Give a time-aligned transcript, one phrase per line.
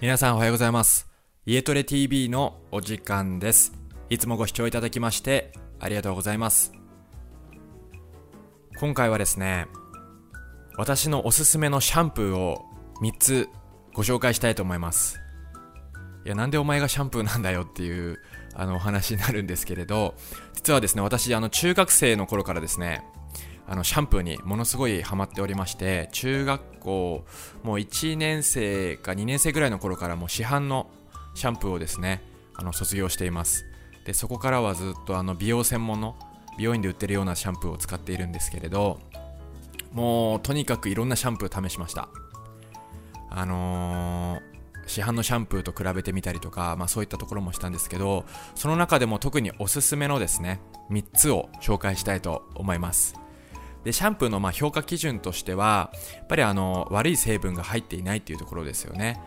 [0.00, 1.10] 皆さんおはようございます。
[1.44, 3.74] 家トレ TV のお時間です。
[4.08, 6.72] いつもご視聴いただきましてありがとうございます。
[8.78, 9.66] 今回はですね、
[10.78, 12.64] 私のおすすめのシャンプーを
[13.02, 13.48] 3つ
[13.92, 15.20] ご紹介したいと思います。
[16.24, 18.20] いや、なんでお前がシャンプーなんだよっていう
[18.54, 20.14] あのお話になるんですけれど、
[20.54, 23.04] 実はですね、私、あの中学生の頃からですね、
[23.70, 27.24] あのシャンプーにものすごいハマっておりまして中学校
[27.62, 30.90] もう1年生か2年生ぐらいの頃からもう市販の
[31.34, 32.20] シャンプーをですね
[32.56, 33.64] あの卒業しています。
[34.04, 36.16] でそこからはずっとあの美容専門の
[36.58, 38.98] 美容院で売ってるようなシャンプーを使っているんですけれど
[39.92, 42.08] もうとにかくいろんなシャンプー試しました。
[43.30, 44.50] あのー
[44.86, 48.24] 市販のシャンプーと比べてみたりとか、まあ、そういったところもしたんですけど
[48.56, 53.19] その中でも特におすすめのですね3つを紹介したいと思います。
[53.84, 59.20] でシャンプーのま評価基準としてはやっぱりあの悪い成分が入っていないっていうところですよね。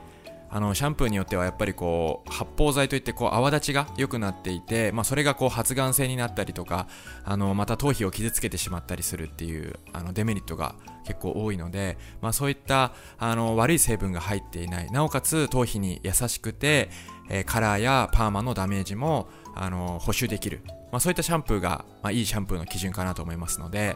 [0.56, 6.88] あのシャンプーによってはやっぱりこう発泡剤といってこう泡立ちが良くなっていて、まあ、それがこう発がん性になったりとか
[7.26, 10.76] あのまた頭皮を傷つけてしまったりするっていうあのデメリットが
[11.08, 14.92] 結構多いので、まあ、そういったあの悪い成分が入っていない。
[14.92, 16.92] なおかつ頭皮に優しくて、
[17.32, 23.96] えーカラーやパーマのダメージもあの補修できる、まあ、そういったシャンプーが、まあ、いいシャンプーの基準かなと思いますので、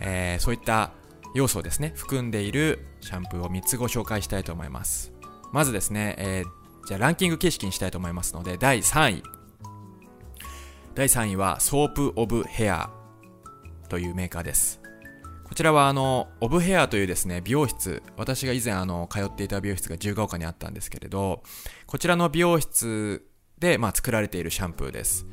[0.00, 0.92] えーそういった
[1.34, 5.12] 要素をですね含んでいるシャンプーを3つご紹介したいと思います。
[5.52, 9.22] まずですね、えーじゃあランキング形式にしたいと思いますので第3位。
[10.94, 12.90] 第3位はソープオブヘア
[13.88, 14.80] というメーカーです。
[15.44, 18.02] こちらはあのオブヘアというですね美容室。
[18.16, 21.42] 私が以前あの通っていた美容室が自由が丘にあったんですけれど
[21.86, 23.26] こちらの美容室
[23.58, 25.26] で、まあ、作られているシャンプーです。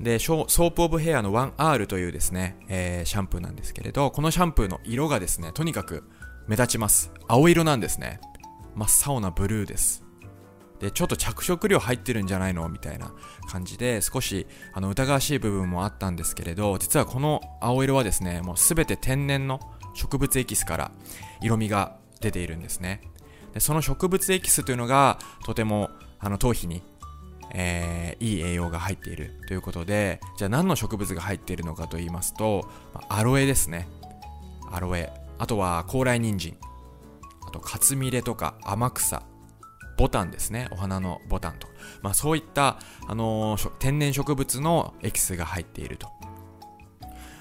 [0.00, 6.04] でソープオブヘアの 1R というですね、えーシャンプーなんですけれどこのシャンプーの色がですねとにかく
[6.46, 7.12] 目立ちます。
[7.26, 8.20] 青色なんですね。
[8.74, 10.04] 真っ青なブルーです。
[10.80, 13.12] でちょっと着色料入ってるんじゃないのみたいな
[13.50, 19.60] 感じで少しあの疑わしい部分もあったんですけれど実はこの青色はですねもう全て天然の
[19.94, 20.92] 植物エキスから
[21.42, 23.00] 色味が出ているんですね。
[23.52, 26.82] でその植物エキスというのがとてもあの頭皮に
[27.54, 32.68] えーいい栄養が入っているということでじゃあ何の植物が入っているのかと言いますと
[33.08, 33.88] アロエですね。
[34.70, 35.10] アロエ。
[35.38, 36.56] あとは高麗人参。
[37.46, 39.22] あとカツミレとか天草。
[39.96, 40.68] ボタンですね。
[40.70, 41.72] お花のボタンとか、
[42.02, 42.78] まあ、そういった、
[43.08, 46.08] あのー天然植物のエキスが入っていると。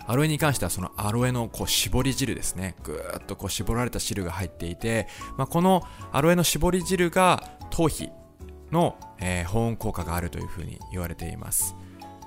[0.08, 2.76] アロエに関してはそのアロエのこう絞り汁ですね。
[2.84, 5.08] ぐーっとこう絞られた汁が入っていて、
[5.38, 8.10] まあ、このアロエの絞り汁が頭皮
[8.72, 11.76] の、えー保温効果があるというふうに言われています。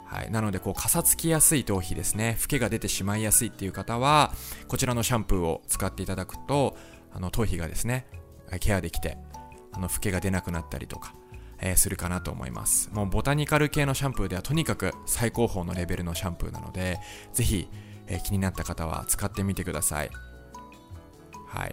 [0.04, 2.36] はい、なのでこうかさつきやすい頭皮ですね。
[2.38, 4.32] フケが出てしまいやすいっていう方は
[4.66, 6.76] こちらのシャンプーを使っていただくと
[7.12, 8.06] あの頭皮がですね
[8.58, 9.18] ケアできて
[9.72, 11.14] あのフケが出なくなったりとか、
[11.60, 12.90] えーするかなと思います。
[12.92, 16.98] もうボタニカル系のシャンプーではとにかく最高峰のレベルのシャンプーなので
[17.32, 17.68] ぜひ、
[18.08, 20.10] えー気になった方は使ってみてください。
[21.46, 21.72] はい。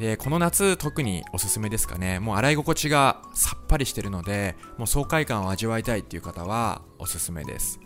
[0.00, 2.20] でこの夏特におすすめですかね。
[2.20, 7.78] もう洗い心地がさっぱりしてるのでもう爽快感を味わいたいっていう方はおすすめです。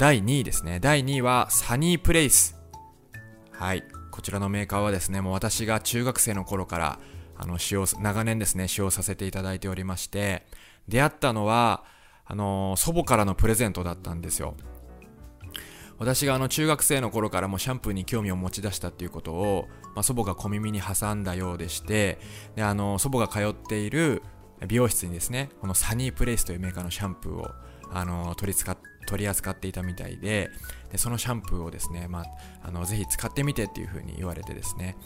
[0.00, 0.80] 第2位ですね。
[0.80, 2.60] 第2位はサニープレイス。
[3.52, 3.84] はい。
[4.10, 6.98] こちらのメーカーはですねもう私が中学生の頃から
[7.36, 10.44] あの使用長年ですね使用させていただいておりまして
[10.88, 11.84] 出会ったのは
[12.24, 14.56] あの祖母からのプレゼントだったんですよ。
[16.00, 22.18] 私があの中学生の頃からもシャンプーに興味を持ち出したっていうことを、まあ、祖母が小耳に挟んだようでして
[22.56, 24.22] であの祖母が通っている
[24.66, 27.50] 美容室にですねこのサニープレイスというメーカーのシャンプーを
[27.92, 30.50] あの取り使取り扱っていたみたいで
[30.90, 32.24] でそのシャンプーをですね、まあ、
[32.62, 34.96] あのぜひ使ってみてっていう風に言われてですね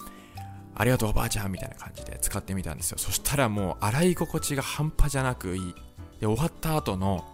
[0.76, 2.98] ありがとうおばあちゃんみたいな感じで使ってみたんですよ。
[2.98, 5.74] そしたらもう洗い心地が半端じゃなくいい。
[6.20, 7.24] で終わった後の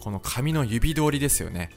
[0.00, 1.70] この髪の指通りですよね。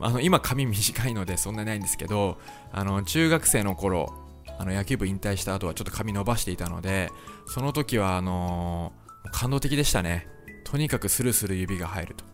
[0.00, 2.38] あの今髪短いのでそんなにないんですけど
[2.72, 4.12] あの中学生の頃
[4.58, 7.10] あの野球部引退した後はちょっと髪伸ばしていたので
[7.46, 10.28] その時はあのー感動的でしたね。
[10.64, 12.24] とにかくスルスル指が入ると。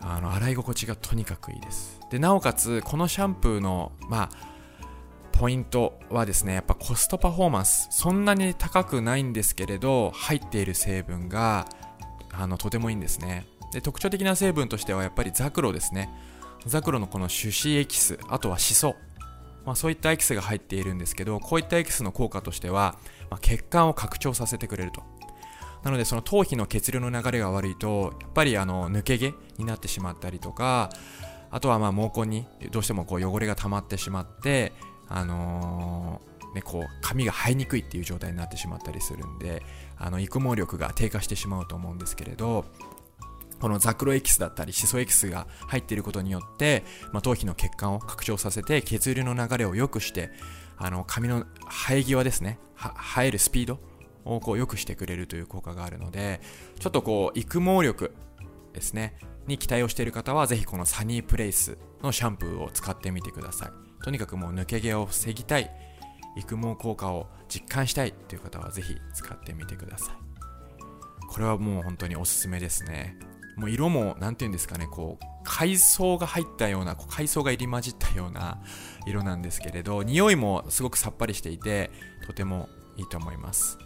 [0.00, 2.00] あの洗い心地がとにかくいいです。
[2.10, 4.30] でなおかつこのシャンプーのまあ
[5.32, 7.88] ポイントはですねやっぱコストパフォーマンス。
[7.90, 11.66] そんなに高くないんですけれど入っている成分が
[12.32, 13.46] あのとてもいいんですね。
[13.72, 16.10] で特徴的な成分としてはやっぱりザクロですね。
[16.66, 18.96] ザクロのこの種子エキスあとはシソ、
[19.64, 22.98] まあ、そういったエキスが入っているんですけどこういったエキスの効果としては、
[23.30, 25.02] まあ、血管を拡張させてくれると。
[25.84, 30.90] なのでその頭皮の血流の流れが悪いとやっぱりあの抜け毛になってしまったりとか
[31.50, 34.72] あとはまあ毛根にどうしてもこう汚れが溜まってしまって
[35.08, 39.62] あのーね、こう髪が生えにくいっていう状態になってしまったりするんで
[39.96, 42.64] あの育毛力が低下してしまうと思うんですけれど
[43.60, 50.30] このザクロエキスだったりシソエキスが入っていることによって、まあ、頭皮の血管を拡張させて血流の流れを良くして
[50.76, 52.58] あの髪の生え際ですね。
[52.76, 53.80] 生えるスピード
[54.24, 56.40] をこう良くしてくれるという効果があるので
[56.78, 58.14] ちょっとこう育毛力
[58.72, 59.16] ですね。
[59.46, 64.04] に期待をしている方はぜひこのサニープレイスのシャンプーを使ってみてください。
[64.04, 65.70] とにかくもう抜け毛を防ぎたい。
[66.36, 70.14] 育毛効果を実感したいという方はぜひ使ってみてください。
[71.28, 73.18] これはもう本当におすすめですね。
[73.58, 78.62] もう色も何て言うんですかねこう海藻が入ったようなこう海藻が入り混じったような
[79.06, 81.90] 色なんですけれど匂いもすごくさっぱりしていて
[82.26, 83.78] とてもいいと思います。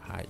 [0.00, 0.28] はい。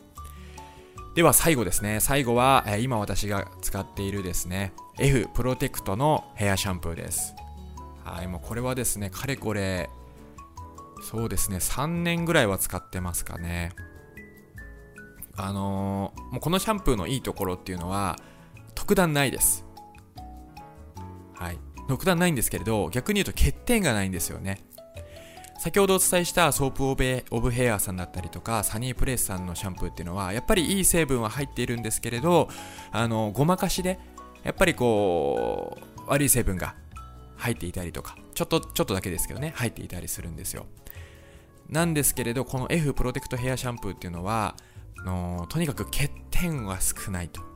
[1.14, 2.00] では最後ですね。
[2.00, 7.34] 最後は、え、今私が使っているですね F プロテクトのヘアシャンプーです。
[8.04, 9.88] はいもうこれはですねかれこれ
[11.00, 13.72] そうですね3年ぐらいは使ってますかね。
[15.36, 18.16] あのー、もうこのシャンプーのいいところっていうのは
[18.84, 19.64] 特段ないです。
[21.32, 21.58] はい。
[21.88, 24.62] 特段ないんですけれど、逆に言うと欠点がないんですよね。
[25.58, 32.50] 先ほどお伝えしたソープオブオブヘアさんだったりとかサニープレイスさんのシャンプーっていうのはやっぱりいい成分は入っているんですけれど
[32.92, 33.98] あのごまかしで
[34.42, 36.74] やっぱりこう悪い成分が
[37.36, 40.66] 入っていたりとかちょっとちょっとだけですけどね入っていたりするんですよ
[41.70, 44.56] なんですけれどこの F プロテクトヘアシャンプーっていうのは
[45.06, 47.53] のとにかく欠点は少ないと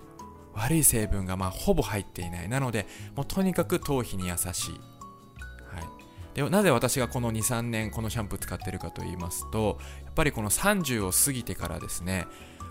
[0.54, 2.48] 悪い成分がまあほぼ入っていない。
[2.48, 2.86] なので
[3.16, 12.26] もうとにかく頭皮に優しい、はい、でなぜ私がこの23年このシャンプー使ってるかと言いますとやっぱりこの30を過ぎてからですね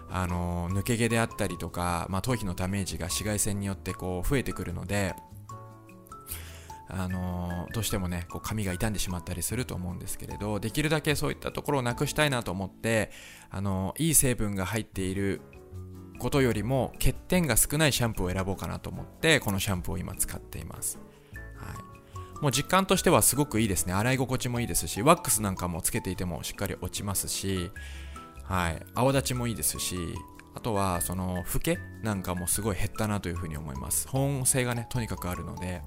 [0.09, 5.15] あの抜け毛であったりとか、まあ、頭皮のダメージが紫外線によってこう増えてくるので
[6.89, 13.11] あのどうしてもねこう髪が傷んでしまったりすると思うんですけれどできるだけそういったところをなくしたいなと思って
[13.49, 15.41] あのいい成分が入っている
[16.17, 20.97] ことよりも欠点が少ないシャンプーを選ぼうかなと思ってこのシャンプーを今使っています、
[21.55, 23.93] はい、もう実感としてはすごくいいですね。
[23.93, 27.71] 洗い心地もいいですしワックスなんかもつけていてもしっかり落ちますし、
[28.43, 29.95] はい、泡立ちもいいですし
[30.55, 34.07] あとはその老けなんかもすごい減ったなというふうに思います。
[34.07, 35.81] 保温性がねとにかくあるので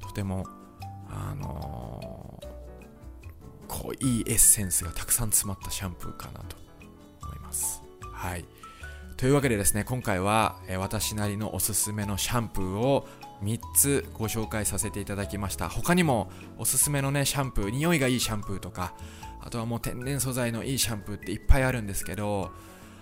[0.00, 0.46] とても
[1.08, 6.56] あのー、こういいエッセンスがたくさん詰まったシャンプーかなと
[7.22, 7.82] 思います。
[8.12, 8.44] はい。
[9.16, 13.06] というわけでですね今回は、私なりのおすすめのシャンプーを
[13.42, 18.94] 3つご紹介させていただきました他にもおすすめのねシャンプー匂いがいいシャンプーとか
[19.40, 22.50] あとはもう天然素材のいいシャンプーっていっぱいあるんですけど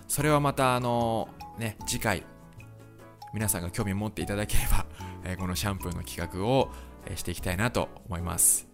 [0.08, 1.28] それはまたあの
[1.58, 2.24] ね次回
[3.32, 4.84] 皆さんが興味持っていただければ、
[5.24, 6.70] えこのシャンプーの企画を、
[7.06, 8.68] えしていきたいなと思います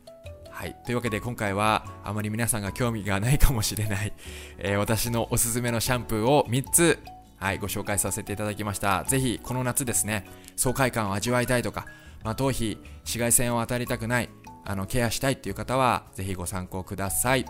[0.50, 0.76] はい。
[0.84, 4.12] というわけで今回はあまり皆さんが興味がないかもしれない、
[4.58, 6.98] え、私のおすすめのシャンプーを3つ
[7.38, 9.04] はい、ご紹介させていただきました。
[9.04, 10.26] ぜひ、この夏ですね、
[10.56, 11.86] 爽快感を味わいたいとか、
[12.24, 14.28] まあ、頭皮、紫外線を当たりたくない、
[14.64, 17.46] あの、ケアしたいっていう方は、ぜひご参考ください。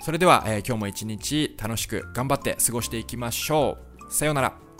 [0.00, 3.78] それでは、えー、今日も一日楽しく頑張って過ごしていきましょ
[4.08, 4.12] う。
[4.12, 4.71] さようなら。